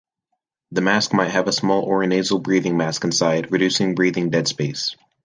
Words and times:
The 0.71 0.81
mask 0.81 1.13
might 1.13 1.29
have 1.29 1.47
a 1.47 1.51
small 1.53 1.87
orinasal 1.87 2.41
breathing 2.41 2.75
mask 2.75 3.03
inside, 3.03 3.51
reducing 3.51 3.93
breathing 3.93 4.31
deadspace. 4.31 4.95